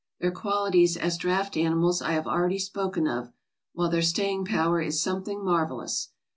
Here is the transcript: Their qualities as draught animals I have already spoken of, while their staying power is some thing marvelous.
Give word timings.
Their 0.19 0.31
qualities 0.31 0.97
as 0.97 1.15
draught 1.15 1.55
animals 1.55 2.01
I 2.01 2.13
have 2.13 2.25
already 2.25 2.57
spoken 2.57 3.07
of, 3.07 3.33
while 3.73 3.87
their 3.91 4.01
staying 4.01 4.45
power 4.45 4.81
is 4.81 4.99
some 4.99 5.23
thing 5.23 5.45
marvelous. 5.45 6.09